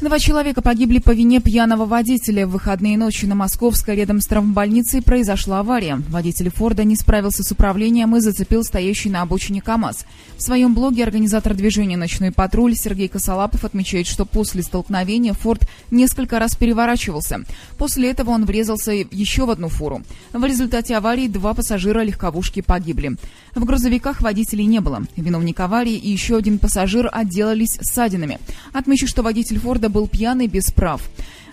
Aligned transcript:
Два 0.00 0.18
человека 0.18 0.62
погибли 0.62 0.98
по 0.98 1.10
вине 1.10 1.40
пьяного 1.40 1.84
водителя. 1.84 2.46
В 2.46 2.52
выходные 2.52 2.96
ночи 2.96 3.26
на 3.26 3.34
Московской 3.34 3.96
рядом 3.96 4.22
с 4.22 4.26
травмбольницей 4.26 5.02
произошла 5.02 5.60
авария. 5.60 5.96
Водитель 6.08 6.48
Форда 6.48 6.84
не 6.84 6.96
справился 6.96 7.42
с 7.42 7.52
управлением 7.52 8.16
и 8.16 8.20
зацепил 8.20 8.64
стоящий 8.64 9.10
на 9.10 9.20
обочине 9.20 9.60
КАМАЗ. 9.60 10.06
В 10.38 10.42
своем 10.42 10.72
блоге 10.72 11.02
организатор 11.02 11.52
движения 11.52 11.98
«Ночной 11.98 12.32
патруль» 12.32 12.74
Сергей 12.76 13.08
Косолапов 13.08 13.66
отмечает, 13.66 14.06
что 14.06 14.24
после 14.24 14.62
столкновения 14.62 15.34
Форд 15.34 15.68
несколько 15.90 16.38
раз 16.38 16.56
переворачивался. 16.56 17.44
После 17.76 18.08
этого 18.08 18.30
он 18.30 18.46
врезался 18.46 18.92
еще 18.92 19.44
в 19.44 19.50
одну 19.50 19.68
фуру. 19.68 20.00
В 20.32 20.42
результате 20.42 20.96
аварии 20.96 21.28
два 21.28 21.52
пассажира 21.52 22.00
легковушки 22.00 22.62
погибли. 22.62 23.18
В 23.54 23.66
грузовиках 23.66 24.22
водителей 24.22 24.64
не 24.64 24.80
было. 24.80 25.02
Виновник 25.16 25.60
аварии 25.60 25.96
и 25.96 26.08
еще 26.08 26.38
один 26.38 26.58
пассажир 26.58 27.10
отделались 27.12 27.78
ссадинами. 27.82 28.38
Отмечу, 28.72 29.06
что 29.06 29.22
водитель 29.22 29.58
Форда 29.58 29.89
был 29.90 30.08
пьяный 30.08 30.46
без 30.46 30.70
прав. 30.70 31.02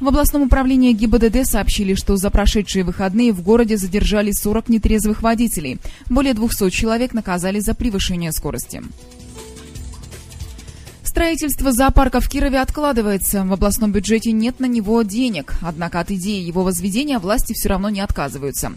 В 0.00 0.08
областном 0.08 0.42
управлении 0.42 0.92
ГИБДД 0.92 1.46
сообщили, 1.46 1.94
что 1.94 2.16
за 2.16 2.30
прошедшие 2.30 2.84
выходные 2.84 3.32
в 3.32 3.42
городе 3.42 3.76
задержали 3.76 4.32
40 4.32 4.68
нетрезвых 4.68 5.22
водителей. 5.22 5.78
Более 6.10 6.34
200 6.34 6.70
человек 6.70 7.14
наказали 7.14 7.60
за 7.60 7.74
превышение 7.74 8.32
скорости. 8.32 8.82
Строительство 11.14 11.70
зоопарка 11.70 12.20
в 12.20 12.28
Кирове 12.28 12.58
откладывается. 12.58 13.44
В 13.44 13.52
областном 13.52 13.92
бюджете 13.92 14.32
нет 14.32 14.58
на 14.58 14.66
него 14.66 15.00
денег. 15.02 15.54
Однако 15.62 16.00
от 16.00 16.10
идеи 16.10 16.42
его 16.42 16.64
возведения 16.64 17.20
власти 17.20 17.52
все 17.52 17.68
равно 17.68 17.88
не 17.88 18.00
отказываются. 18.00 18.72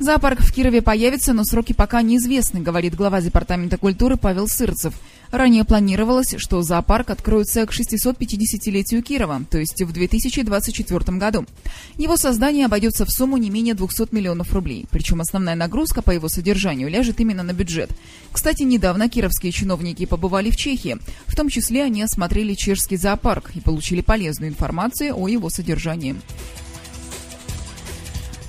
Зоопарк 0.00 0.40
в 0.40 0.50
Кирове 0.50 0.80
появится, 0.80 1.34
но 1.34 1.44
сроки 1.44 1.74
пока 1.74 2.00
неизвестны, 2.00 2.60
говорит 2.60 2.94
глава 2.94 3.20
Департамента 3.20 3.76
культуры 3.76 4.16
Павел 4.16 4.48
Сырцев. 4.48 4.94
Ранее 5.30 5.64
планировалось, 5.64 6.36
что 6.38 6.62
зоопарк 6.62 7.10
откроется 7.10 7.66
к 7.66 7.70
650-летию 7.70 9.02
Кирова, 9.02 9.42
то 9.50 9.58
есть 9.58 9.82
в 9.82 9.92
2024 9.92 11.18
году. 11.18 11.44
Его 11.98 12.16
создание 12.16 12.64
обойдется 12.64 13.04
в 13.04 13.10
сумму 13.10 13.36
не 13.36 13.50
менее 13.50 13.74
200 13.74 14.14
миллионов 14.14 14.54
рублей, 14.54 14.86
причем 14.90 15.20
основная 15.20 15.54
нагрузка 15.54 16.00
по 16.00 16.12
его 16.12 16.30
содержанию 16.30 16.88
ляжет 16.88 17.20
именно 17.20 17.42
на 17.42 17.52
бюджет. 17.52 17.90
Кстати, 18.32 18.62
недавно 18.62 19.10
кировские 19.10 19.52
чиновники 19.52 20.06
побывали 20.06 20.50
в 20.50 20.56
Чехии. 20.56 20.96
В 21.26 21.36
том 21.36 21.50
числе 21.50 21.84
они 21.84 22.02
осмотрели 22.02 22.54
чешский 22.54 22.96
зоопарк 22.96 23.50
и 23.54 23.60
получили 23.60 24.00
полезную 24.00 24.50
информацию 24.50 25.14
о 25.14 25.28
его 25.28 25.50
содержании. 25.50 26.16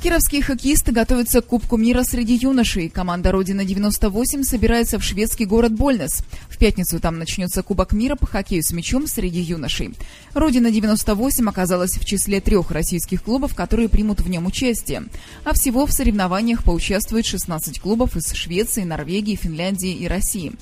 Кировские 0.02 0.42
хоккеисты 0.42 0.92
готовятся 0.92 1.42
к 1.42 1.46
Кубку 1.46 1.78
мира 1.78 2.02
среди 2.02 2.34
юношей. 2.34 2.90
Команда 2.90 3.32
«Родина-98» 3.32 4.44
собирается 4.44 4.98
в 4.98 5.04
шведский 5.04 5.46
город 5.46 5.74
Больнес. 5.74 6.24
В 6.50 6.58
пятницу 6.58 7.00
там 7.00 7.20
начнется 7.20 7.62
Кубок 7.62 7.94
мира 7.94 8.16
по 8.16 8.26
хоккею 8.26 8.64
с 8.64 8.72
мячом 8.72 9.06
среди 9.06 9.42
юношей. 9.42 9.94
«Родина-98» 10.34 11.48
оказалась 11.48 11.92
в 12.00 12.06
числе 12.06 12.42
трех 12.42 12.72
российских 12.72 13.22
клубов, 13.22 13.54
которые 13.54 13.90
примут 13.90 14.22
в 14.22 14.28
нем 14.28 14.48
участие. 14.48 15.04
А 15.44 15.54
всего 15.54 15.86
в 15.86 15.92
соревнованиях 15.92 16.64
поучаствует 16.64 17.28
16 17.28 17.80
клубов 17.80 18.18
из 18.18 18.34
Швеции, 18.34 18.82
Норвегии, 18.82 19.36
Финляндии 19.36 19.94
и 19.94 20.08
России. 20.08 20.54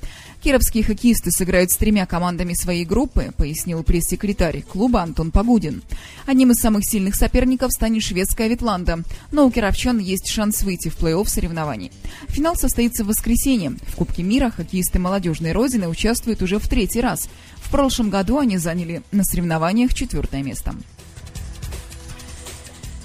Кировские 0.41 0.85
хоккеисты 0.85 1.31
сыграют 1.31 1.69
с 1.69 1.75
тремя 1.75 2.05
командами 2.05 2.53
своей 2.53 2.85
группы, 2.85 3.33
пояснил 3.35 3.83
пресс-секретарь 3.83 4.61
клуба 4.61 5.01
Антон 5.01 5.31
Погудин. 5.31 5.81
Одним 6.25 6.51
из 6.51 6.61
самых 6.61 6.85
сильных 6.85 7.15
соперников 7.15 7.73
станет 7.73 8.03
шведская 8.03 8.47
Ветланда, 8.47 9.03
но 9.31 9.45
у 9.45 9.51
кировчан 9.51 9.99
есть 9.99 10.27
шанс 10.27 10.63
выйти 10.63 10.89
в 10.89 10.97
плей-офф 10.97 11.27
соревнований. 11.27 11.91
Финал 12.27 12.55
состоится 12.55 13.03
в 13.03 13.07
воскресенье. 13.07 13.71
В 13.87 13.95
Кубке 13.95 14.23
мира 14.23 14.51
хоккеисты 14.55 14.99
молодежной 14.99 15.51
Родины 15.51 15.87
участвуют 15.87 16.41
уже 16.41 16.59
в 16.59 16.67
третий 16.67 17.01
раз. 17.01 17.29
В 17.55 17.69
прошлом 17.69 18.09
году 18.09 18.39
они 18.39 18.57
заняли 18.57 19.01
на 19.11 19.23
соревнованиях 19.23 19.93
четвертое 19.93 20.43
место. 20.43 20.73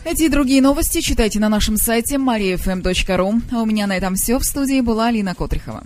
Эти 0.05 0.25
и 0.25 0.29
другие 0.29 0.61
новости 0.61 1.01
читайте 1.01 1.41
на 1.41 1.49
нашем 1.49 1.79
сайте 1.79 2.17
mariafm.ru. 2.17 3.43
А 3.53 3.63
у 3.63 3.65
меня 3.65 3.87
на 3.87 3.97
этом 3.97 4.17
все. 4.17 4.39
В 4.39 4.45
студии 4.45 4.81
была 4.83 5.09
Алина 5.09 5.35
Котрихова. 5.35 5.83